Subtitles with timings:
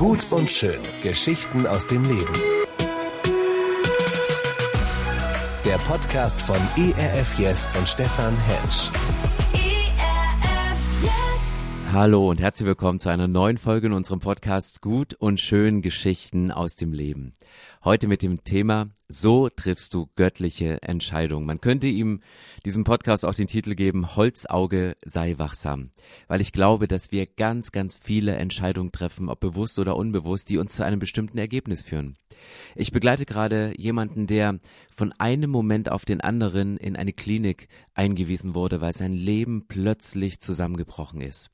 [0.00, 0.80] Gut und schön.
[1.02, 2.32] Geschichten aus dem Leben.
[5.62, 8.90] Der Podcast von ERF Yes und Stefan Hensch.
[11.92, 16.52] Hallo und herzlich willkommen zu einer neuen Folge in unserem Podcast Gut und schön Geschichten
[16.52, 17.32] aus dem Leben.
[17.82, 21.46] Heute mit dem Thema So triffst du göttliche Entscheidungen.
[21.46, 22.20] Man könnte ihm
[22.64, 25.90] diesem Podcast auch den Titel geben Holzauge sei wachsam,
[26.28, 30.58] weil ich glaube, dass wir ganz, ganz viele Entscheidungen treffen, ob bewusst oder unbewusst, die
[30.58, 32.16] uns zu einem bestimmten Ergebnis führen.
[32.76, 34.60] Ich begleite gerade jemanden, der
[34.92, 40.38] von einem Moment auf den anderen in eine Klinik eingewiesen wurde, weil sein Leben plötzlich
[40.38, 41.50] zusammengebrochen ist.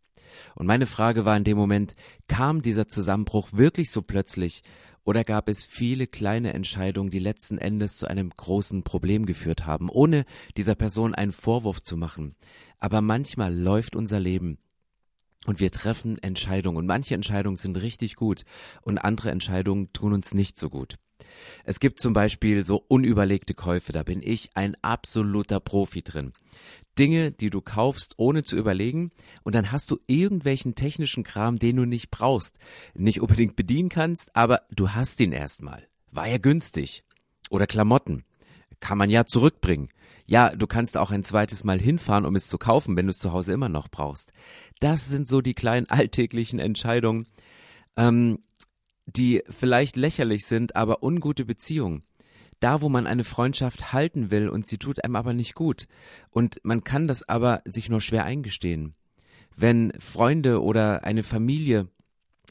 [0.55, 1.95] Und meine Frage war in dem Moment,
[2.29, 4.63] kam dieser Zusammenbruch wirklich so plötzlich
[5.05, 9.89] oder gab es viele kleine Entscheidungen, die letzten Endes zu einem großen Problem geführt haben,
[9.89, 10.25] ohne
[10.57, 12.35] dieser Person einen Vorwurf zu machen?
[12.81, 14.59] Aber manchmal läuft unser Leben
[15.47, 18.45] und wir treffen Entscheidungen und manche Entscheidungen sind richtig gut
[18.83, 20.97] und andere Entscheidungen tun uns nicht so gut.
[21.65, 26.33] Es gibt zum Beispiel so unüberlegte Käufe, da bin ich ein absoluter Profi drin.
[26.99, 29.11] Dinge, die du kaufst, ohne zu überlegen,
[29.43, 32.59] und dann hast du irgendwelchen technischen Kram, den du nicht brauchst,
[32.95, 35.87] nicht unbedingt bedienen kannst, aber du hast ihn erstmal.
[36.11, 37.05] War ja günstig.
[37.51, 38.25] Oder Klamotten.
[38.81, 39.89] Kann man ja zurückbringen.
[40.27, 43.19] Ja, du kannst auch ein zweites Mal hinfahren, um es zu kaufen, wenn du es
[43.19, 44.33] zu Hause immer noch brauchst.
[44.81, 47.27] Das sind so die kleinen alltäglichen Entscheidungen,
[47.97, 48.41] ähm,
[49.07, 52.03] die vielleicht lächerlich sind, aber ungute Beziehungen.
[52.61, 55.87] Da, wo man eine Freundschaft halten will und sie tut einem aber nicht gut.
[56.31, 58.95] Und man kann das aber sich nur schwer eingestehen.
[59.55, 61.89] Wenn Freunde oder eine Familie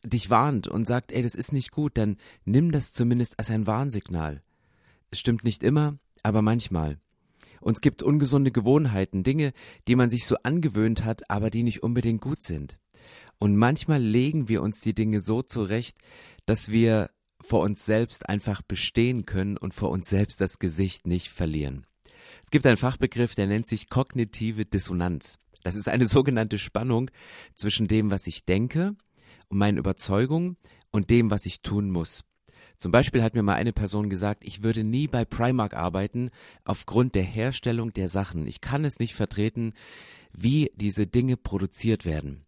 [0.03, 3.67] dich warnt und sagt, ey, das ist nicht gut, dann nimm das zumindest als ein
[3.67, 4.41] Warnsignal.
[5.11, 6.97] Es stimmt nicht immer, aber manchmal.
[7.59, 9.53] Und es gibt ungesunde Gewohnheiten, Dinge,
[9.87, 12.77] die man sich so angewöhnt hat, aber die nicht unbedingt gut sind.
[13.39, 15.97] Und manchmal legen wir uns die Dinge so zurecht,
[16.45, 17.09] dass wir
[17.41, 21.85] vor uns selbst einfach bestehen können und vor uns selbst das Gesicht nicht verlieren.
[22.43, 25.37] Es gibt einen Fachbegriff, der nennt sich kognitive Dissonanz.
[25.63, 27.11] Das ist eine sogenannte Spannung
[27.55, 28.95] zwischen dem, was ich denke
[29.47, 30.57] und meinen Überzeugungen
[30.91, 32.23] und dem, was ich tun muss.
[32.77, 36.29] Zum Beispiel hat mir mal eine Person gesagt, ich würde nie bei Primark arbeiten
[36.65, 38.47] aufgrund der Herstellung der Sachen.
[38.47, 39.73] Ich kann es nicht vertreten,
[40.33, 42.45] wie diese Dinge produziert werden.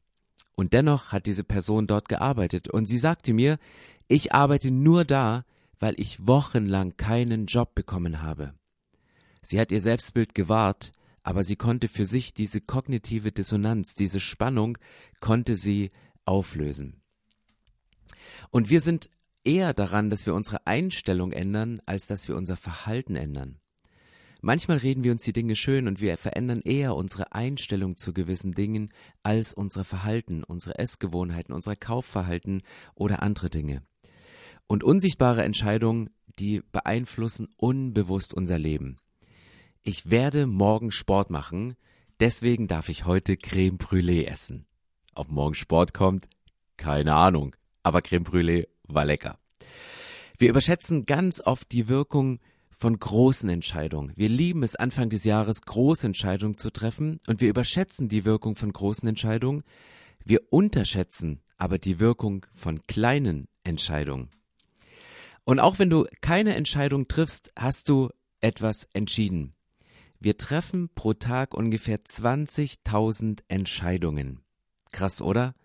[0.58, 2.68] Und dennoch hat diese Person dort gearbeitet.
[2.68, 3.60] Und sie sagte mir,
[4.08, 5.46] ich arbeite nur da,
[5.80, 8.56] weil ich wochenlang keinen Job bekommen habe.
[9.44, 10.92] Sie hat ihr Selbstbild gewahrt,
[11.22, 14.80] aber sie konnte für sich diese kognitive Dissonanz, diese Spannung,
[15.20, 15.92] konnte sie
[16.26, 17.02] auflösen.
[18.50, 19.12] Und wir sind
[19.44, 23.60] eher daran, dass wir unsere Einstellung ändern, als dass wir unser Verhalten ändern.
[24.42, 28.54] Manchmal reden wir uns die Dinge schön und wir verändern eher unsere Einstellung zu gewissen
[28.54, 28.92] Dingen
[29.24, 32.62] als unser Verhalten, unsere Essgewohnheiten, unser Kaufverhalten
[32.94, 33.82] oder andere Dinge.
[34.68, 36.10] Und unsichtbare Entscheidungen,
[36.40, 38.98] die beeinflussen unbewusst unser Leben.
[39.82, 41.76] Ich werde morgen Sport machen,
[42.20, 44.66] deswegen darf ich heute Creme Brûlée essen.
[45.16, 46.28] Ob morgen Sport kommt?
[46.76, 47.56] Keine Ahnung.
[47.82, 49.40] Aber Creme Brûlée war lecker.
[50.38, 52.40] Wir überschätzen ganz oft die Wirkung
[52.78, 54.14] von großen Entscheidungen.
[54.16, 58.56] Wir lieben es Anfang des Jahres, große Entscheidungen zu treffen und wir überschätzen die Wirkung
[58.56, 59.64] von großen Entscheidungen.
[60.24, 64.30] Wir unterschätzen aber die Wirkung von kleinen Entscheidungen.
[65.44, 68.10] Und auch wenn du keine Entscheidung triffst, hast du
[68.42, 69.56] etwas entschieden.
[70.20, 74.42] Wir treffen pro Tag ungefähr 20.000 Entscheidungen.
[74.92, 75.56] Krass, oder?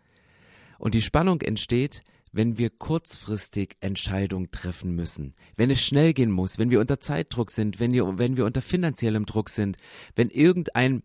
[0.78, 6.58] Und die Spannung entsteht, wenn wir kurzfristig Entscheidungen treffen müssen, wenn es schnell gehen muss,
[6.58, 9.76] wenn wir unter Zeitdruck sind, wenn wir, wenn wir unter finanziellem Druck sind,
[10.16, 11.02] wenn irgendein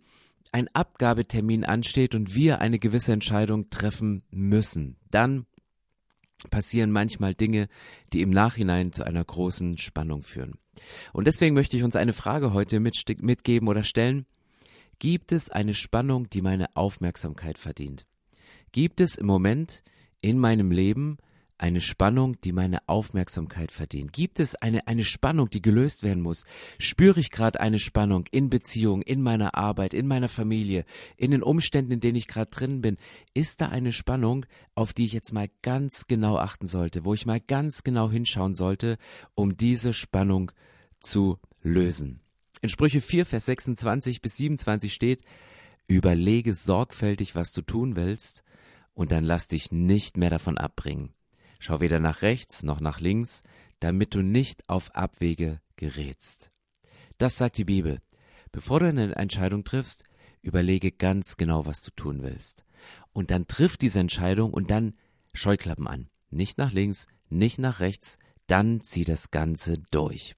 [0.54, 5.46] ein Abgabetermin ansteht und wir eine gewisse Entscheidung treffen müssen, dann
[6.50, 7.68] passieren manchmal Dinge,
[8.14, 10.54] die im Nachhinein zu einer großen Spannung führen.
[11.12, 14.26] Und deswegen möchte ich uns eine Frage heute mitgeben oder stellen.
[15.00, 18.06] Gibt es eine Spannung, die meine Aufmerksamkeit verdient?
[18.72, 19.84] Gibt es im Moment
[20.22, 21.18] in meinem Leben
[21.58, 24.14] eine Spannung, die meine Aufmerksamkeit verdient?
[24.14, 26.46] Gibt es eine, eine Spannung, die gelöst werden muss?
[26.78, 30.86] Spüre ich gerade eine Spannung in Beziehung, in meiner Arbeit, in meiner Familie,
[31.16, 32.98] in den Umständen, in denen ich gerade drin bin?
[33.34, 37.26] Ist da eine Spannung, auf die ich jetzt mal ganz genau achten sollte, wo ich
[37.26, 38.98] mal ganz genau hinschauen sollte,
[39.34, 40.52] um diese Spannung
[41.00, 42.20] zu lösen?
[42.62, 45.24] In Sprüche 4, Vers 26 bis 27 steht,
[45.88, 48.44] Überlege sorgfältig, was du tun willst,
[48.98, 51.14] und dann lass dich nicht mehr davon abbringen.
[51.60, 53.44] Schau weder nach rechts noch nach links,
[53.80, 56.50] damit du nicht auf Abwege gerätst.
[57.20, 58.00] Das sagt die Bibel.
[58.52, 60.06] Bevor du eine Entscheidung triffst,
[60.42, 62.66] überlege ganz genau, was du tun willst.
[63.14, 64.96] Und dann triff diese Entscheidung und dann
[65.32, 66.10] Scheuklappen an.
[66.32, 68.18] nicht nach links, nicht nach rechts,
[68.48, 70.36] dann zieh das Ganze durch.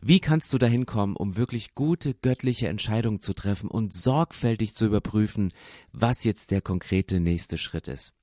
[0.00, 4.86] Wie kannst du dahin kommen, um wirklich gute göttliche Entscheidungen zu treffen und sorgfältig zu
[4.86, 5.52] überprüfen,
[5.92, 8.14] was jetzt der konkrete nächste Schritt ist?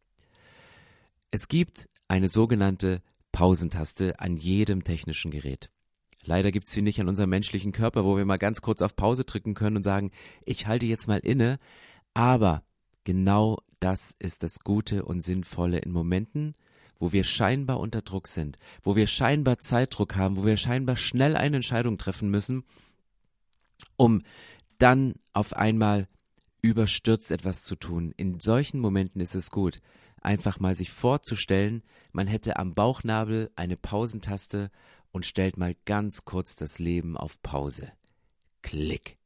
[1.31, 3.01] Es gibt eine sogenannte
[3.33, 5.69] Pausentaste an jedem technischen Gerät.
[6.23, 8.95] Leider gibt es sie nicht an unserem menschlichen Körper, wo wir mal ganz kurz auf
[8.95, 10.11] Pause drücken können und sagen,
[10.45, 11.59] ich halte jetzt mal inne.
[12.13, 12.63] Aber
[13.03, 16.53] genau das ist das Gute und Sinnvolle in Momenten,
[16.99, 21.35] wo wir scheinbar unter Druck sind, wo wir scheinbar Zeitdruck haben, wo wir scheinbar schnell
[21.35, 22.63] eine Entscheidung treffen müssen,
[23.97, 24.23] um
[24.77, 26.07] dann auf einmal
[26.61, 28.13] überstürzt etwas zu tun.
[28.17, 29.81] In solchen Momenten ist es gut,
[30.21, 34.71] einfach mal sich vorzustellen, man hätte am Bauchnabel eine Pausentaste
[35.11, 37.91] und stellt mal ganz kurz das Leben auf Pause.
[38.61, 39.17] Klick.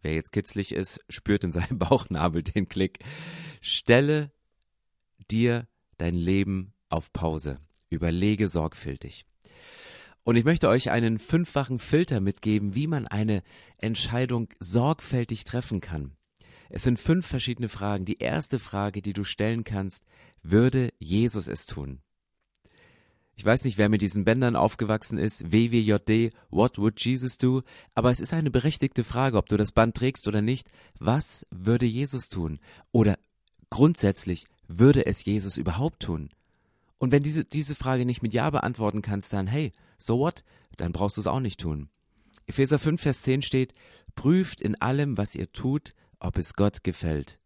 [0.00, 2.98] Wer jetzt kitzlig ist, spürt in seinem Bauchnabel den Klick.
[3.60, 4.32] Stelle
[5.30, 5.68] dir
[6.02, 7.58] dein Leben auf Pause.
[7.88, 9.24] Überlege sorgfältig.
[10.24, 13.42] Und ich möchte euch einen fünffachen Filter mitgeben, wie man eine
[13.78, 16.12] Entscheidung sorgfältig treffen kann.
[16.70, 18.04] Es sind fünf verschiedene Fragen.
[18.04, 20.04] Die erste Frage, die du stellen kannst,
[20.42, 22.00] würde Jesus es tun?
[23.36, 27.62] Ich weiß nicht, wer mit diesen Bändern aufgewachsen ist, WWJD, What would Jesus do?
[27.94, 30.68] Aber es ist eine berechtigte Frage, ob du das Band trägst oder nicht.
[30.98, 32.58] Was würde Jesus tun?
[32.90, 33.18] Oder
[33.70, 36.30] grundsätzlich, würde es Jesus überhaupt tun?
[36.98, 40.44] Und wenn diese, diese Frage nicht mit Ja beantworten kannst, dann hey, so what?
[40.76, 41.88] Dann brauchst du es auch nicht tun.
[42.46, 43.74] Epheser 5, Vers 10 steht,
[44.14, 47.38] prüft in allem, was ihr tut, ob es Gott gefällt.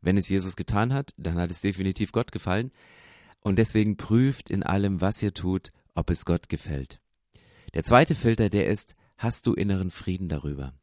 [0.00, 2.70] Wenn es Jesus getan hat, dann hat es definitiv Gott gefallen.
[3.40, 7.00] Und deswegen prüft in allem, was ihr tut, ob es Gott gefällt.
[7.74, 10.74] Der zweite Filter, der ist, hast du inneren Frieden darüber?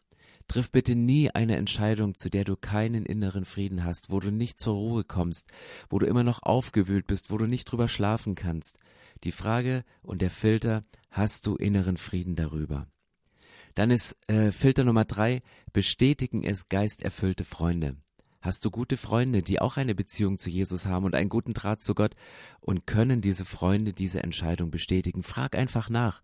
[0.47, 4.59] Triff bitte nie eine Entscheidung, zu der du keinen inneren Frieden hast, wo du nicht
[4.59, 5.49] zur Ruhe kommst,
[5.89, 8.77] wo du immer noch aufgewühlt bist, wo du nicht drüber schlafen kannst.
[9.23, 12.87] Die Frage und der Filter, hast du inneren Frieden darüber?
[13.73, 15.41] Dann ist äh, Filter Nummer drei,
[15.73, 17.97] bestätigen es geisterfüllte Freunde.
[18.39, 21.81] Hast du gute Freunde, die auch eine Beziehung zu Jesus haben und einen guten Draht
[21.81, 22.15] zu Gott
[22.61, 25.23] und können diese Freunde diese Entscheidung bestätigen?
[25.23, 26.21] Frag einfach nach.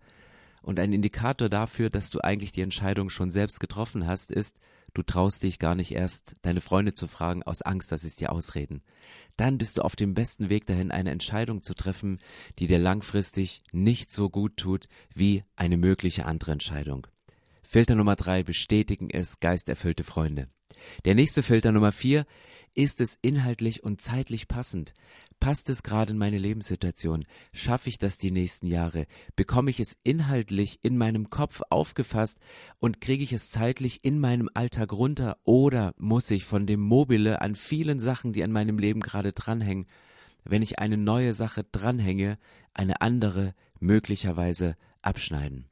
[0.62, 4.60] Und ein Indikator dafür, dass du eigentlich die Entscheidung schon selbst getroffen hast, ist,
[4.94, 8.16] du traust dich gar nicht erst, deine Freunde zu fragen, aus Angst, dass sie es
[8.16, 8.84] dir ausreden.
[9.38, 12.20] Dann bist du auf dem besten Weg dahin, eine Entscheidung zu treffen,
[12.60, 17.08] die dir langfristig nicht so gut tut wie eine mögliche andere Entscheidung.
[17.64, 20.48] Filter Nummer drei bestätigen es geisterfüllte Freunde.
[21.06, 22.26] Der nächste Filter Nummer vier
[22.76, 24.94] ist es inhaltlich und zeitlich passend?
[25.40, 27.26] Passt es gerade in meine Lebenssituation?
[27.52, 29.08] Schaffe ich das die nächsten Jahre?
[29.36, 32.40] Bekomme ich es inhaltlich in meinem Kopf aufgefasst
[32.80, 35.38] und kriege ich es zeitlich in meinem Alltag runter?
[35.44, 39.88] Oder muss ich von dem Mobile an vielen Sachen, die an meinem Leben gerade dranhängen,
[40.44, 42.38] wenn ich eine neue Sache dranhänge,
[42.74, 45.66] eine andere möglicherweise abschneiden?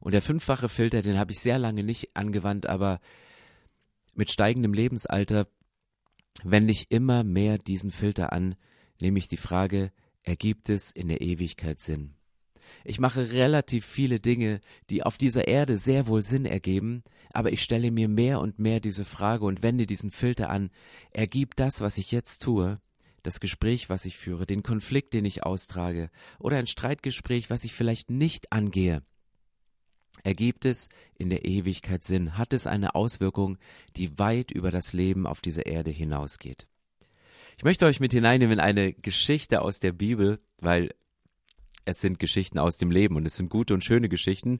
[0.00, 3.00] Und der fünffache Filter, den habe ich sehr lange nicht angewandt, aber
[4.14, 5.48] mit steigendem Lebensalter
[6.42, 8.56] wende ich immer mehr diesen Filter an,
[9.00, 9.92] nämlich die Frage,
[10.22, 12.14] ergibt es in der Ewigkeit Sinn?
[12.84, 14.60] Ich mache relativ viele Dinge,
[14.90, 17.02] die auf dieser Erde sehr wohl Sinn ergeben,
[17.32, 20.70] aber ich stelle mir mehr und mehr diese Frage und wende diesen Filter an,
[21.10, 22.76] ergibt das, was ich jetzt tue,
[23.22, 27.74] das Gespräch, was ich führe, den Konflikt, den ich austrage, oder ein Streitgespräch, was ich
[27.74, 29.02] vielleicht nicht angehe,
[30.24, 32.36] Ergibt es in der Ewigkeit Sinn?
[32.36, 33.58] Hat es eine Auswirkung,
[33.96, 36.66] die weit über das Leben auf dieser Erde hinausgeht?
[37.56, 40.90] Ich möchte euch mit hineinnehmen in eine Geschichte aus der Bibel, weil
[41.84, 44.58] es sind Geschichten aus dem Leben und es sind gute und schöne Geschichten.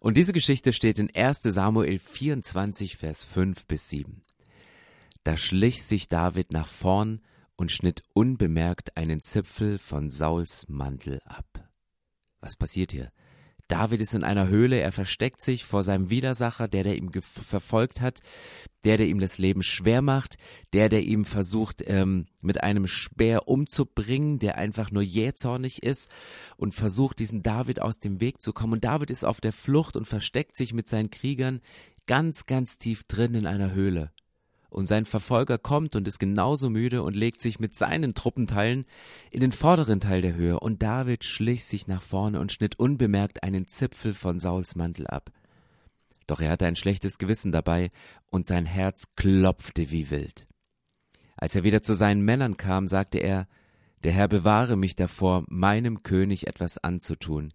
[0.00, 4.22] Und diese Geschichte steht in 1 Samuel 24, Vers 5 bis 7.
[5.22, 7.20] Da schlich sich David nach vorn
[7.56, 11.68] und schnitt unbemerkt einen Zipfel von Sauls Mantel ab.
[12.40, 13.12] Was passiert hier?
[13.70, 18.00] David ist in einer Höhle, er versteckt sich vor seinem Widersacher, der, der ihm verfolgt
[18.00, 18.20] hat,
[18.84, 20.38] der, der ihm das Leben schwer macht,
[20.72, 26.10] der, der ihm versucht, ähm, mit einem Speer umzubringen, der einfach nur jähzornig ist
[26.56, 28.74] und versucht, diesen David aus dem Weg zu kommen.
[28.74, 31.60] Und David ist auf der Flucht und versteckt sich mit seinen Kriegern
[32.06, 34.10] ganz, ganz tief drin in einer Höhle
[34.70, 38.86] und sein Verfolger kommt und ist genauso müde und legt sich mit seinen Truppenteilen
[39.30, 43.42] in den vorderen Teil der Höhe, und David schlich sich nach vorne und schnitt unbemerkt
[43.42, 45.30] einen Zipfel von Sauls Mantel ab.
[46.26, 47.90] Doch er hatte ein schlechtes Gewissen dabei,
[48.30, 50.46] und sein Herz klopfte wie wild.
[51.36, 53.48] Als er wieder zu seinen Männern kam, sagte er,
[54.04, 57.52] der Herr bewahre mich davor, meinem König etwas anzutun,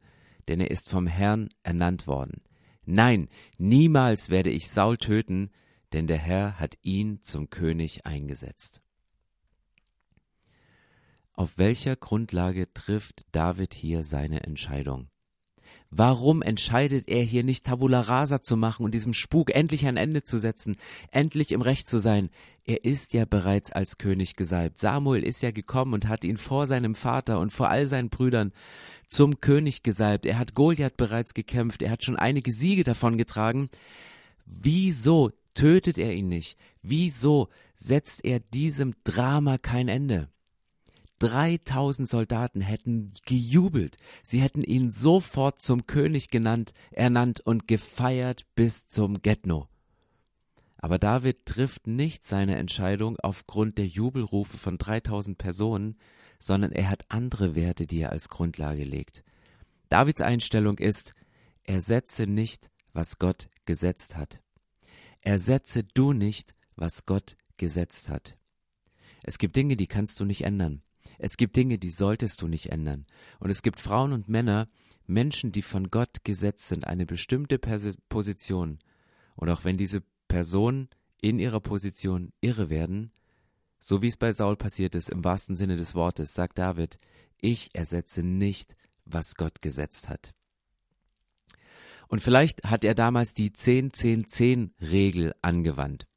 [0.48, 2.42] denn er ist vom Herrn ernannt worden.
[2.86, 5.50] Nein, niemals werde ich Saul töten,
[5.94, 8.82] denn der Herr hat ihn zum König eingesetzt.
[11.36, 15.10] auf welcher Grundlage trifft David hier seine Entscheidung?
[15.90, 20.24] Warum entscheidet er hier nicht Tabula rasa zu machen und diesem Spuk endlich ein Ende
[20.24, 20.78] zu setzen,
[21.12, 22.30] endlich im Recht zu sein?
[22.66, 24.80] Er ist ja bereits als König gesalbt.
[24.80, 28.52] Samuel ist ja gekommen und hat ihn vor seinem Vater und vor all seinen Brüdern
[29.08, 30.26] zum König gesalbt.
[30.26, 31.82] Er hat Goliath bereits gekämpft.
[31.82, 33.70] Er hat schon einige Siege davongetragen.
[34.46, 36.58] Wieso tötet er ihn nicht?
[36.84, 40.30] Wieso setzt er diesem Drama kein Ende?
[41.20, 43.98] 3000 Soldaten hätten gejubelt.
[44.22, 49.68] Sie hätten ihn sofort zum König genannt, ernannt und gefeiert bis zum Getno.
[50.78, 55.98] Aber David trifft nicht seine Entscheidung aufgrund der Jubelrufe von 3000 Personen,
[56.38, 59.24] sondern er hat andere Werte, die er als Grundlage legt.
[59.90, 61.16] Davids Einstellung ist,
[61.64, 64.42] ersetze nicht, was Gott gesetzt hat.
[65.26, 68.38] Ersetze du nicht, was Gott gesetzt hat.
[69.24, 70.84] Es gibt Dinge, die kannst du nicht ändern.
[71.18, 73.08] Es gibt Dinge, die solltest du nicht ändern.
[73.40, 74.70] Und es gibt Frauen und Männer,
[75.08, 78.78] Menschen, die von Gott gesetzt sind, eine bestimmte Position.
[79.36, 80.90] Und auch wenn diese Personen
[81.22, 83.12] in ihrer Position irre werden,
[83.80, 87.00] so wie es bei Saul passiert ist, im wahrsten Sinne des Wortes, sagt David,
[87.42, 90.36] ich ersetze nicht, was Gott gesetzt hat.
[92.08, 96.08] Und vielleicht hat er damals die 10-10-10-Regel angewandt.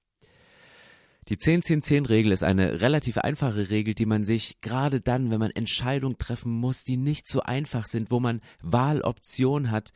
[1.29, 6.17] Die 10-10-10-Regel ist eine relativ einfache Regel, die man sich gerade dann, wenn man Entscheidungen
[6.19, 9.93] treffen muss, die nicht so einfach sind, wo man Wahloption hat.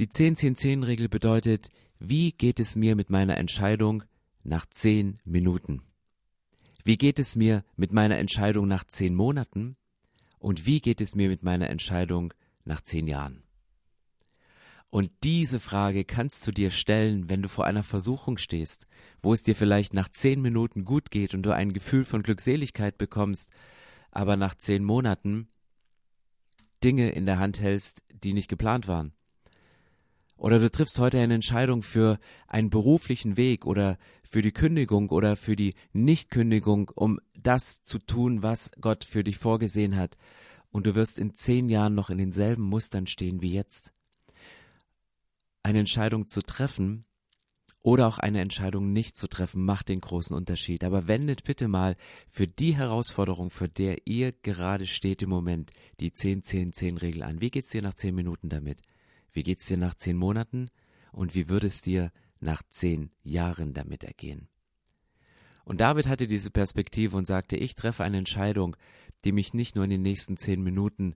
[0.00, 4.02] Die 10-10-10-Regel bedeutet, wie geht es mir mit meiner Entscheidung
[4.42, 5.82] nach 10 Minuten?
[6.82, 9.76] Wie geht es mir mit meiner Entscheidung nach 10 Monaten?
[10.38, 13.42] Und wie geht es mir mit meiner Entscheidung nach 10 Jahren?
[14.90, 18.88] Und diese Frage kannst du dir stellen, wenn du vor einer Versuchung stehst,
[19.20, 22.98] wo es dir vielleicht nach zehn Minuten gut geht und du ein Gefühl von Glückseligkeit
[22.98, 23.50] bekommst,
[24.10, 25.48] aber nach zehn Monaten
[26.82, 29.12] Dinge in der Hand hältst, die nicht geplant waren.
[30.36, 32.18] Oder du triffst heute eine Entscheidung für
[32.48, 38.42] einen beruflichen Weg oder für die Kündigung oder für die Nichtkündigung, um das zu tun,
[38.42, 40.16] was Gott für dich vorgesehen hat.
[40.70, 43.92] Und du wirst in zehn Jahren noch in denselben Mustern stehen wie jetzt
[45.62, 47.04] eine Entscheidung zu treffen
[47.82, 50.84] oder auch eine Entscheidung nicht zu treffen, macht den großen Unterschied.
[50.84, 51.96] Aber wendet bitte mal
[52.28, 57.40] für die Herausforderung, für der ihr gerade steht im Moment, die 10-10-10-Regel an.
[57.40, 58.82] Wie geht's dir nach 10 Minuten damit?
[59.32, 60.68] Wie geht's dir nach 10 Monaten?
[61.12, 64.48] Und wie würde es dir nach 10 Jahren damit ergehen?
[65.64, 68.76] Und David hatte diese Perspektive und sagte, ich treffe eine Entscheidung,
[69.24, 71.14] die mich nicht nur in den nächsten 10 Minuten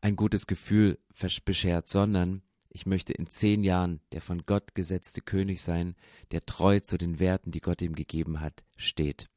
[0.00, 0.98] ein gutes Gefühl
[1.44, 2.42] beschert, sondern
[2.74, 5.94] ich möchte in zehn Jahren der von Gott gesetzte König sein,
[6.30, 9.28] der treu zu den Werten, die Gott ihm gegeben hat, steht.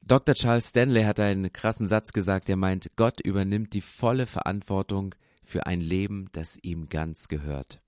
[0.00, 0.34] Dr.
[0.34, 5.66] Charles Stanley hat einen krassen Satz gesagt, der meint, Gott übernimmt die volle Verantwortung für
[5.66, 7.80] ein Leben, das ihm ganz gehört.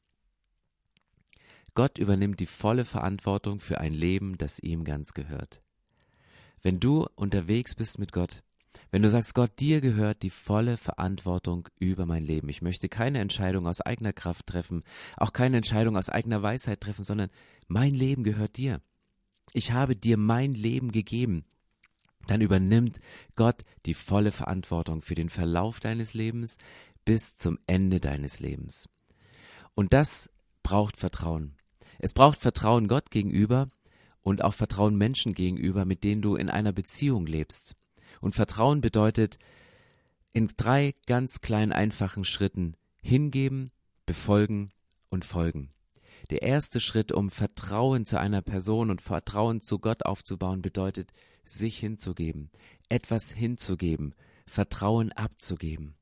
[1.75, 5.63] Gott übernimmt die volle Verantwortung für ein Leben, das ihm ganz gehört.
[6.61, 8.43] Wenn du unterwegs bist mit Gott,
[8.91, 12.49] wenn du sagst, Gott, dir gehört die volle Verantwortung über mein Leben.
[12.49, 14.83] Ich möchte keine Entscheidung aus eigener Kraft treffen,
[15.17, 17.31] auch keine Entscheidung aus eigener Weisheit treffen, sondern
[17.69, 18.81] mein Leben gehört dir.
[19.53, 21.45] Ich habe dir mein Leben gegeben.
[22.27, 23.01] Dann übernimmt
[23.35, 26.57] Gott die volle Verantwortung für den Verlauf deines Lebens
[27.05, 28.89] bis zum Ende deines Lebens.
[29.75, 30.31] Und das
[30.63, 31.57] braucht Vertrauen.
[31.99, 33.69] Es braucht Vertrauen Gott gegenüber
[34.23, 37.75] und auch Vertrauen Menschen gegenüber, mit denen du in einer Beziehung lebst.
[38.21, 39.39] Und Vertrauen bedeutet
[40.33, 43.71] in drei ganz kleinen, einfachen Schritten hingeben,
[44.07, 44.71] befolgen
[45.11, 45.71] und folgen.
[46.31, 51.13] Der erste Schritt, um Vertrauen zu einer Person und Vertrauen zu Gott aufzubauen, bedeutet,
[51.45, 52.51] sich hinzugeben,
[52.89, 54.15] etwas hinzugeben,
[54.47, 55.95] Vertrauen abzugeben.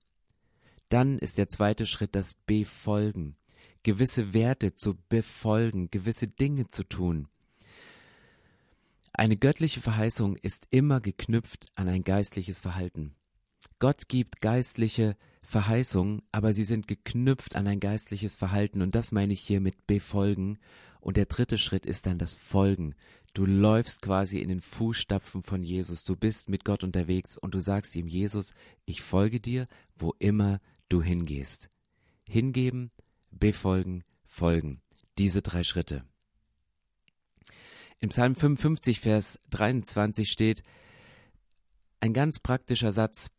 [0.89, 3.37] Dann ist der zweite Schritt das Befolgen,
[3.83, 7.29] gewisse Werte zu befolgen, gewisse Dinge zu tun.
[9.13, 13.17] Eine göttliche Verheißung ist immer geknüpft an ein geistliches Verhalten.
[13.79, 19.33] Gott gibt geistliche Verheißungen, aber sie sind geknüpft an ein geistliches Verhalten und das meine
[19.33, 20.59] ich hier mit befolgen.
[21.01, 22.95] Und der dritte Schritt ist dann das Folgen.
[23.33, 26.05] Du läufst quasi in den Fußstapfen von Jesus.
[26.05, 30.61] Du bist mit Gott unterwegs und du sagst ihm, Jesus, ich folge dir, wo immer
[30.89, 31.71] du hingehst.
[32.25, 32.91] Hingeben,
[33.31, 34.83] befolgen, folgen.
[35.17, 36.05] Diese drei Schritte.
[38.03, 40.63] Im Psalm 55, Vers 23 steht
[42.01, 43.31] ein ganz praktischer Satz,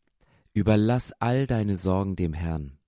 [0.52, 2.78] Überlass all deine Sorgen dem Herrn.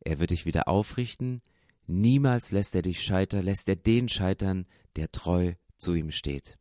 [0.00, 1.42] Er wird dich wieder aufrichten,
[1.86, 4.64] niemals lässt er dich scheitern, lässt er den scheitern,
[4.96, 6.56] der treu zu ihm steht.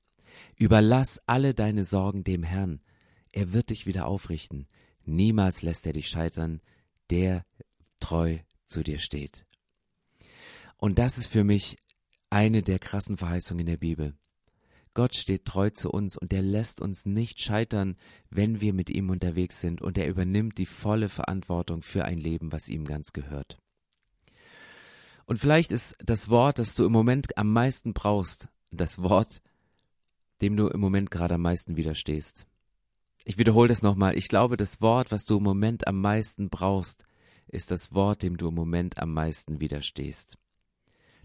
[0.57, 2.81] Überlass alle deine Sorgen dem Herrn.
[3.31, 4.67] er wird dich wieder aufrichten.
[5.05, 6.59] Niemals lässt er dich scheitern,
[7.09, 7.45] der
[8.01, 9.45] treu zu dir steht.
[10.75, 11.77] Und das ist für mich
[12.29, 14.17] eine der krassen Verheißungen in der Bibel.
[14.97, 17.97] Gott steht treu zu uns und er lässt uns nicht scheitern,
[18.31, 22.51] wenn wir mit ihm unterwegs sind und er übernimmt die volle Verantwortung für ein Leben,
[22.51, 23.59] was ihm ganz gehört.
[25.27, 29.43] Und vielleicht ist das Wort, das du im Moment am meisten brauchst, das Wort,
[30.41, 32.47] dem du im Moment gerade am meisten widerstehst.
[33.23, 34.17] Ich wiederhole das nochmal.
[34.17, 37.03] Ich glaube, das Wort, was du im Moment am meisten brauchst,
[37.47, 40.39] ist das Wort, dem du im Moment am meisten widerstehst.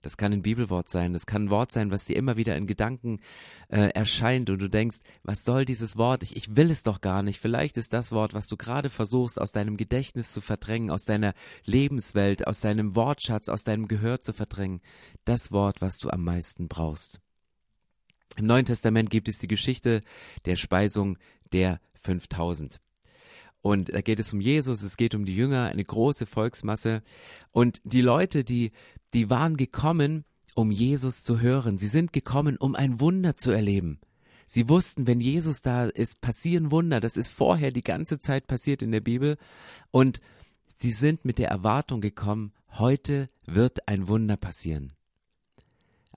[0.03, 2.67] Das kann ein Bibelwort sein, das kann ein Wort sein, was dir immer wieder in
[2.67, 3.21] Gedanken
[3.69, 6.23] äh, erscheint und du denkst, was soll dieses Wort?
[6.23, 7.41] Ich, ich will es doch gar nicht.
[7.41, 11.35] Vielleicht ist das Wort, was du gerade versuchst, aus deinem Gedächtnis zu verdrängen, aus deiner
[11.65, 14.81] Lebenswelt, aus deinem Wortschatz, aus deinem Gehör zu verdrängen,
[15.25, 17.21] das Wort, was du am meisten brauchst.
[18.37, 20.01] Im Neuen Testament gibt es die Geschichte
[20.47, 21.19] der Speisung
[21.53, 22.81] der 5000.
[23.61, 27.03] Und da geht es um Jesus, es geht um die Jünger, eine große Volksmasse.
[27.53, 28.73] Und die Leute, die
[29.15, 31.79] die waren gekommen, um Jesus zu hören.
[31.79, 34.01] Sie sind gekommen, um ein Wunder zu erleben.
[34.47, 37.01] Sie wussten, wenn Jesus da ist, passieren Wunder.
[37.01, 39.39] Das ist vorher die ganze Zeit passiert in der Bibel.
[39.91, 40.21] Und
[40.77, 44.93] sie sind mit der Erwartung gekommen, heute wird ein Wunder passieren.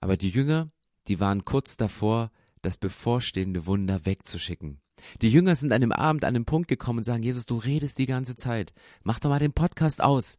[0.00, 0.70] Aber die Jünger,
[1.08, 2.30] die waren kurz davor,
[2.62, 4.80] das bevorstehende Wunder wegzuschicken.
[5.22, 7.98] Die Jünger sind an dem Abend an den Punkt gekommen und sagen, Jesus, du redest
[7.98, 8.72] die ganze Zeit.
[9.02, 10.36] Mach doch mal den Podcast aus.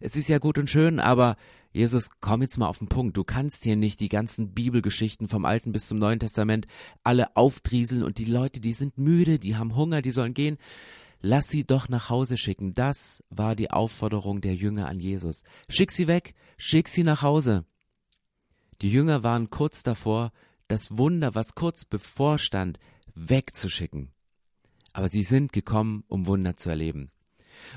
[0.00, 1.36] Es ist ja gut und schön, aber
[1.72, 3.16] Jesus, komm jetzt mal auf den Punkt.
[3.16, 6.66] Du kannst hier nicht die ganzen Bibelgeschichten vom Alten bis zum Neuen Testament
[7.04, 10.56] alle auftrieseln und die Leute, die sind müde, die haben Hunger, die sollen gehen.
[11.20, 12.74] Lass sie doch nach Hause schicken.
[12.74, 15.44] Das war die Aufforderung der Jünger an Jesus.
[15.68, 17.66] Schick sie weg, schick sie nach Hause.
[18.80, 20.32] Die Jünger waren kurz davor,
[20.66, 22.80] das Wunder, was kurz bevorstand,
[23.14, 24.12] wegzuschicken.
[24.94, 27.10] Aber sie sind gekommen, um Wunder zu erleben.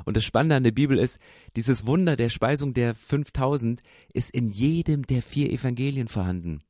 [0.06, 1.20] Und das Spannende an der Bibel ist,
[1.56, 3.82] dieses Wunder der Speisung der 5000
[4.14, 6.62] ist in jedem der vier Evangelien vorhanden.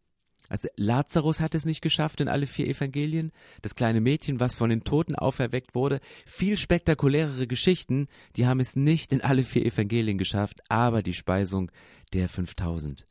[0.49, 3.31] Also Lazarus hat es nicht geschafft in alle vier Evangelien.
[3.61, 8.75] Das kleine Mädchen, was von den Toten auferweckt wurde, viel spektakulärere Geschichten, die haben es
[8.75, 11.71] nicht in alle vier Evangelien geschafft, aber die Speisung
[12.13, 13.07] der 5000.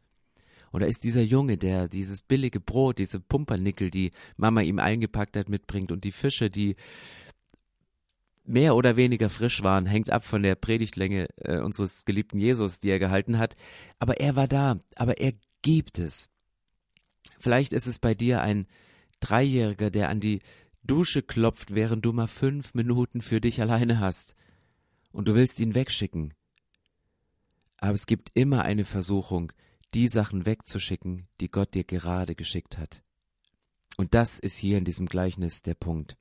[0.70, 5.36] Und da ist dieser Junge, der dieses billige Brot, diese Pumpernickel, die Mama ihm eingepackt
[5.36, 6.76] hat, mitbringt und die Fische, die
[8.44, 12.90] mehr oder weniger frisch waren, hängt ab von der Predigtlänge äh, unseres geliebten Jesus, die
[12.90, 13.56] er gehalten hat.
[13.98, 16.28] Aber er war da, aber er gibt es.
[17.38, 18.66] Vielleicht ist es bei dir ein
[19.20, 20.40] Dreijähriger, der an die
[20.82, 24.34] Dusche klopft, während du mal fünf Minuten für dich alleine hast.
[25.12, 26.34] Und du willst ihn wegschicken.
[27.78, 29.52] Aber es gibt immer eine Versuchung,
[29.94, 33.02] die Sachen wegzuschicken, die Gott dir gerade geschickt hat.
[33.96, 36.16] Und das ist hier in diesem Gleichnis der Punkt.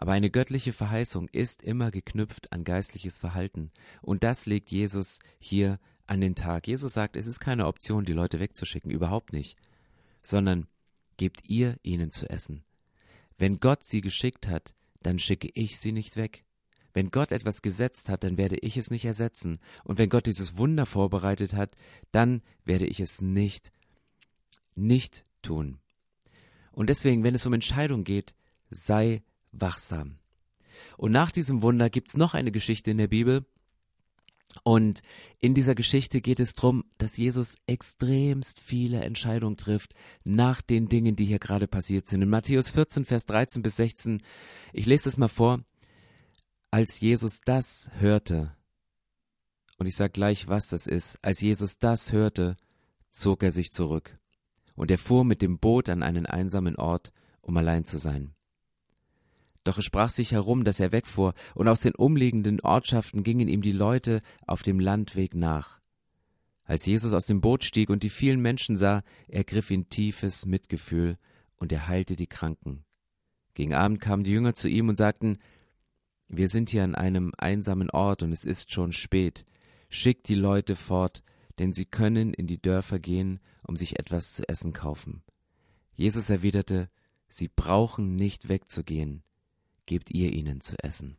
[0.00, 3.72] Aber eine göttliche Verheißung ist immer geknüpft an geistliches Verhalten.
[4.00, 6.68] Und das legt Jesus hier an den Tag.
[6.68, 9.56] Jesus sagt, es ist keine Option, die Leute wegzuschicken, überhaupt nicht,
[10.22, 10.68] sondern
[11.16, 12.62] gebt ihr ihnen zu essen.
[13.38, 16.44] Wenn Gott sie geschickt hat, dann schicke ich sie nicht weg.
[16.94, 19.58] Wenn Gott etwas gesetzt hat, dann werde ich es nicht ersetzen.
[19.82, 21.76] Und wenn Gott dieses Wunder vorbereitet hat,
[22.12, 23.72] dann werde ich es nicht,
[24.76, 25.80] nicht tun.
[26.70, 28.36] Und deswegen, wenn es um Entscheidung geht,
[28.70, 29.22] sei
[29.60, 30.18] wachsam.
[30.96, 33.44] Und nach diesem Wunder gibt's noch eine Geschichte in der Bibel.
[34.64, 35.02] Und
[35.40, 39.94] in dieser Geschichte geht es darum, dass Jesus extremst viele Entscheidungen trifft
[40.24, 42.22] nach den Dingen, die hier gerade passiert sind.
[42.22, 44.22] In Matthäus 14, Vers 13 bis 16,
[44.72, 45.60] ich lese es mal vor,
[46.70, 48.54] als Jesus das hörte,
[49.78, 52.56] und ich sage gleich, was das ist, als Jesus das hörte,
[53.10, 54.18] zog er sich zurück.
[54.74, 58.34] Und er fuhr mit dem Boot an einen einsamen Ort, um allein zu sein.
[59.68, 63.60] Doch es sprach sich herum, dass er wegfuhr, und aus den umliegenden Ortschaften gingen ihm
[63.60, 65.78] die Leute auf dem Landweg nach.
[66.64, 71.18] Als Jesus aus dem Boot stieg und die vielen Menschen sah, ergriff ihn tiefes Mitgefühl,
[71.58, 72.86] und er heilte die Kranken.
[73.52, 75.36] Gegen Abend kamen die Jünger zu ihm und sagten,
[76.28, 79.44] Wir sind hier an einem einsamen Ort und es ist schon spät.
[79.90, 81.22] Schickt die Leute fort,
[81.58, 85.22] denn sie können in die Dörfer gehen, um sich etwas zu essen kaufen.
[85.92, 86.88] Jesus erwiderte,
[87.28, 89.24] Sie brauchen nicht wegzugehen
[89.88, 91.16] gebt ihr ihnen zu essen.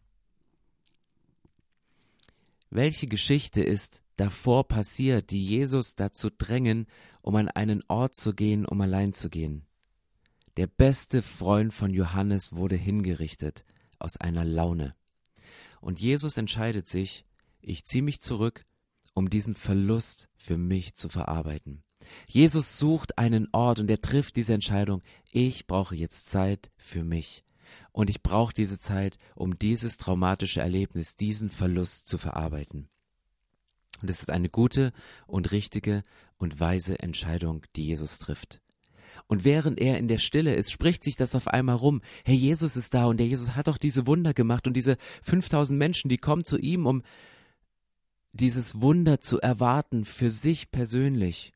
[2.69, 6.85] Welche Geschichte ist davor passiert, die Jesus dazu drängen,
[7.21, 9.65] um an einen Ort zu gehen, um allein zu gehen?
[10.55, 13.65] Der beste Freund von Johannes wurde hingerichtet
[13.97, 14.95] aus einer Laune.
[15.81, 17.25] Und Jesus entscheidet sich,
[17.61, 18.65] ich ziehe mich zurück,
[19.13, 21.83] um diesen Verlust für mich zu verarbeiten.
[22.27, 25.01] Jesus sucht einen Ort und er trifft diese Entscheidung,
[25.31, 27.43] ich brauche jetzt Zeit für mich.
[27.99, 32.87] Und ich brauche diese Zeit, um dieses traumatische Erlebnis, diesen Verlust zu verarbeiten.
[34.01, 34.93] Und es ist eine gute
[35.27, 36.05] und richtige
[36.37, 38.61] und weise Entscheidung, die Jesus trifft.
[39.27, 42.01] Und während er in der Stille ist, spricht sich das auf einmal rum.
[42.23, 45.77] Hey, Jesus ist da und der Jesus hat doch diese Wunder gemacht und diese 5000
[45.77, 47.03] Menschen, die kommen zu ihm, um
[48.31, 51.51] dieses Wunder zu erwarten für sich persönlich.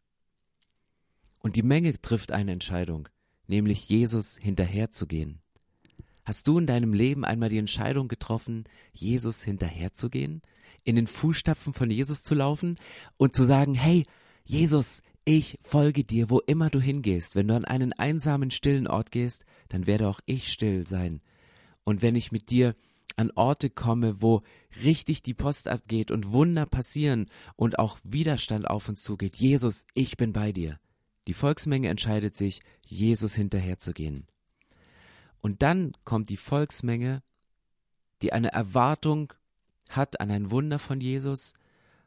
[1.39, 3.07] Und die Menge trifft eine Entscheidung,
[3.47, 5.39] nämlich Jesus hinterherzugehen.
[6.25, 10.41] Hast du in deinem Leben einmal die Entscheidung getroffen, Jesus hinterherzugehen,
[10.83, 12.77] in den Fußstapfen von Jesus zu laufen
[13.17, 14.05] und zu sagen, hey,
[14.45, 17.35] Jesus, ich folge dir, wo immer du hingehst.
[17.35, 21.21] Wenn du an einen einsamen, stillen Ort gehst, dann werde auch ich still sein.
[21.83, 22.75] Und wenn ich mit dir
[23.15, 24.41] an Orte komme, wo
[24.83, 30.17] richtig die Post abgeht und Wunder passieren und auch Widerstand auf uns zugeht, Jesus, ich
[30.17, 30.79] bin bei dir.
[31.27, 34.27] Die Volksmenge entscheidet sich, Jesus hinterherzugehen.
[35.43, 37.21] Und dann kommt die Volksmenge,
[38.21, 39.33] die eine Erwartung
[39.89, 41.53] hat an ein Wunder von Jesus,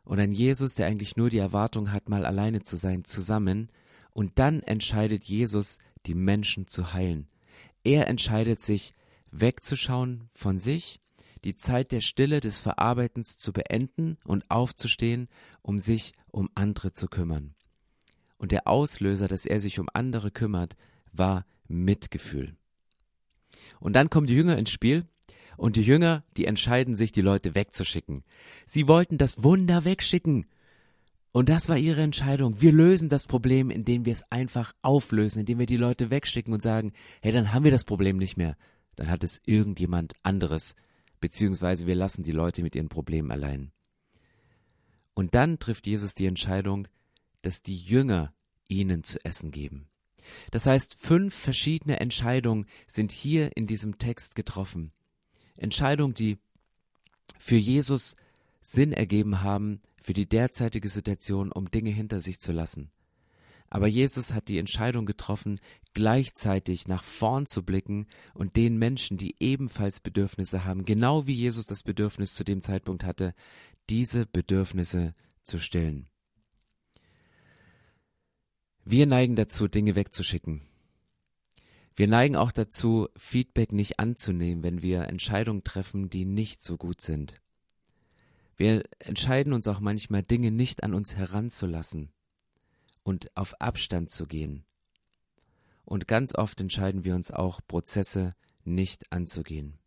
[0.05, 3.69] und ein Jesus, der eigentlich nur die Erwartung hat, mal alleine zu sein, zusammen,
[4.13, 7.29] und dann entscheidet Jesus, die Menschen zu heilen.
[7.85, 8.95] Er entscheidet sich,
[9.31, 11.03] wegzuschauen von sich,
[11.45, 15.29] die Zeit der Stille des Verarbeitens zu beenden und aufzustehen,
[15.61, 17.55] um sich um andere zu kümmern.
[18.39, 20.77] Und der Auslöser, dass er sich um andere kümmert,
[21.13, 22.57] war Mitgefühl.
[23.81, 25.05] Und dann kommen die Jünger ins Spiel
[25.57, 28.25] und die Jünger, die entscheiden sich, die Leute wegzuschicken.
[28.67, 30.47] Sie wollten das Wunder wegschicken.
[31.33, 32.61] Und das war ihre Entscheidung.
[32.61, 36.63] Wir lösen das Problem, indem wir es einfach auflösen, indem wir die Leute wegschicken und
[36.63, 38.57] sagen, hey, dann haben wir das Problem nicht mehr.
[38.97, 40.77] Dann hat es irgendjemand anderes.
[41.21, 43.71] Beziehungsweise wir lassen die Leute mit ihren Problemen allein.
[45.15, 46.89] Und dann trifft Jesus die Entscheidung,
[47.43, 48.35] dass die Jünger
[48.69, 49.89] ihnen zu essen geben.
[50.51, 54.93] Das heißt, fünf verschiedene Entscheidungen sind hier in diesem Text getroffen.
[55.57, 56.39] Entscheidungen, die
[57.39, 58.15] für Jesus
[58.61, 62.91] Sinn ergeben haben für die derzeitige Situation, um Dinge hinter sich zu lassen.
[63.69, 65.61] Aber Jesus hat die Entscheidung getroffen,
[65.93, 71.67] gleichzeitig nach vorn zu blicken und den Menschen, die ebenfalls Bedürfnisse haben, genau wie Jesus
[71.67, 73.35] das Bedürfnis zu dem Zeitpunkt hatte,
[73.89, 76.09] diese Bedürfnisse zu stillen.
[78.89, 80.63] Wir neigen dazu, Dinge wegzuschicken.
[81.97, 87.01] Wir neigen auch dazu, Feedback nicht anzunehmen, wenn wir Entscheidungen treffen, die nicht so gut
[87.01, 87.41] sind.
[88.57, 92.13] Wir entscheiden uns auch manchmal, Dinge nicht an uns heranzulassen
[93.03, 94.65] und auf Abstand zu gehen.
[95.85, 99.81] Und ganz oft entscheiden wir uns auch, Prozesse nicht anzugehen.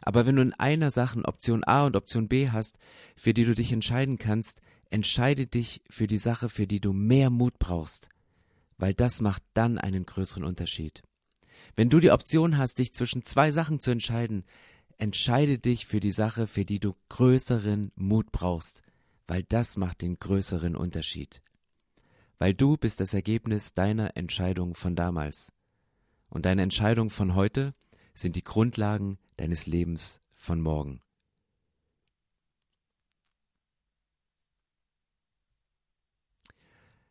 [0.00, 2.78] Aber wenn du in einer Sache Option A und Option B hast,
[3.16, 7.28] für die du dich entscheiden kannst, entscheide dich für die Sache, für die du mehr
[7.28, 8.08] Mut brauchst,
[8.80, 11.02] weil das macht dann einen größeren Unterschied.
[11.76, 14.44] Wenn du die Option hast, dich zwischen zwei Sachen zu entscheiden,
[14.96, 18.82] entscheide dich für die Sache, für die du größeren Mut brauchst,
[19.26, 21.42] weil das macht den größeren Unterschied.
[22.38, 25.52] Weil du bist das Ergebnis deiner Entscheidung von damals.
[26.30, 27.74] Und deine Entscheidungen von heute
[28.14, 31.02] sind die Grundlagen deines Lebens von morgen.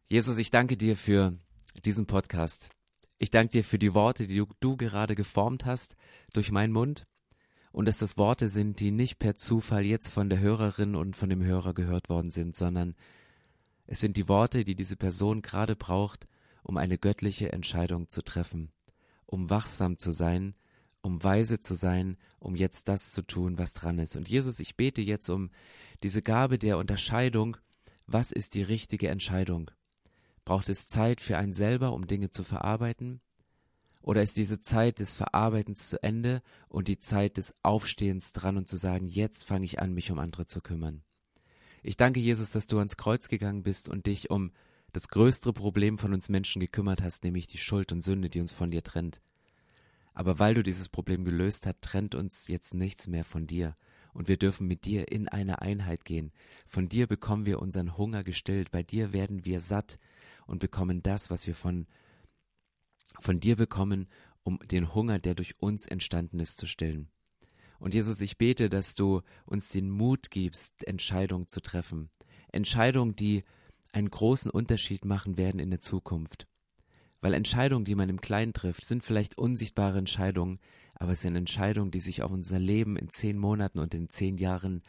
[0.08, 1.38] Jesus, ich danke dir für
[1.86, 2.70] diesen Podcast.
[3.18, 5.96] Ich danke dir für die Worte, die du, du, gerade geformt hast
[6.34, 7.06] durch meinen Mund
[7.72, 11.30] und dass das Worte sind, die nicht per Zufall jetzt von der Hörerin und von
[11.30, 12.96] dem Hörer gehört worden sind, sondern
[13.88, 16.28] es sind die Worte, die diese Person gerade braucht,
[16.64, 18.72] um eine göttliche Entscheidung zu treffen,
[19.26, 20.56] um wachsam zu sein,
[21.02, 24.16] um weise zu sein, um jetzt das zu tun, was dran ist.
[24.16, 25.50] Und Jesus, ich bete jetzt um
[26.04, 27.58] diese Gabe der Unterscheidung,
[28.06, 29.72] was ist die richtige Entscheidung?
[30.50, 33.22] Braucht es Zeit für einen selber, um Dinge zu verarbeiten?
[34.02, 38.68] Oder ist diese Zeit des Verarbeitens zu Ende und die Zeit des Aufstehens dran und
[38.68, 41.04] zu sagen, jetzt fange ich an, mich um andere zu kümmern?
[41.84, 44.52] Ich danke Jesus, dass du ans Kreuz gegangen bist und dich um
[44.92, 48.52] das größte Problem von uns Menschen gekümmert hast, nämlich die Schuld und Sünde, die uns
[48.52, 49.22] von dir trennt.
[50.16, 53.78] Aber weil du dieses Problem gelöst hast, trennt uns jetzt nichts mehr von dir.
[54.14, 56.32] Und wir dürfen mit dir in eine Einheit gehen.
[56.66, 58.72] Von dir bekommen wir unseren Hunger gestillt.
[58.72, 60.00] Bei dir werden wir satt
[60.48, 61.88] und bekommen das, was wir von,
[63.20, 64.08] von dir bekommen,
[64.44, 67.10] um den Hunger, der durch uns entstanden ist, zu stillen.
[67.80, 72.10] Und Jesus, ich bete, dass du uns den Mut gibst, Entscheidungen zu treffen.
[72.52, 73.44] Entscheidungen, die
[73.94, 76.49] einen großen Unterschied machen werden in der Zukunft.
[77.22, 80.60] Weil Entscheidungen, die man im Kleinen trifft, sind vielleicht unsichtbare Entscheidungen,
[80.96, 84.38] aber es sind Entscheidungen, die sich auf unser Leben in zehn Monaten und in zehn
[84.38, 84.82] Jahren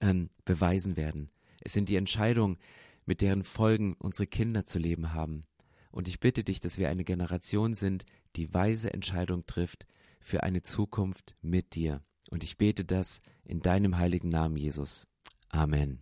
[0.00, 1.30] ähm, beweisen werden.
[1.60, 2.58] Es sind die Entscheidungen,
[3.06, 5.46] mit deren Folgen unsere Kinder zu leben haben.
[5.90, 8.04] Und ich bitte dich, dass wir eine Generation sind,
[8.36, 9.86] die weise Entscheidungen trifft
[10.20, 12.02] für eine Zukunft mit dir.
[12.30, 15.06] Und ich bete das in deinem heiligen Namen, Jesus.
[15.50, 16.00] Amen.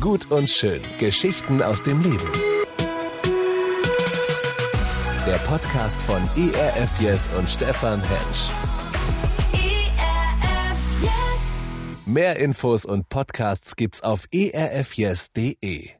[0.00, 0.82] Gut und schön.
[0.98, 2.57] Geschichten aus dem Leben.
[5.28, 8.48] Der Podcast von ERF Yes und Stefan Hensch.
[9.52, 11.10] ERF Yes.
[12.06, 15.90] Mehr Infos und Podcasts gibt's auf erfyes.de.